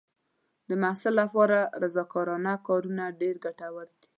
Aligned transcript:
د 0.69 0.71
محصل 0.81 1.13
لپاره 1.21 1.57
رضاکارانه 1.83 2.53
کارونه 2.67 3.03
ډېر 3.21 3.35
ګټور 3.45 3.87
دي. 3.99 4.07